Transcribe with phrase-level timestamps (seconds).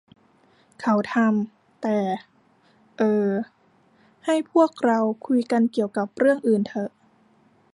[0.81, 1.97] เขาทำ แต่
[2.97, 3.29] เอ่อ
[4.25, 6.91] ให้พวกเราคุยกันเกี่ยวกับเรื่องอื่นเถอะ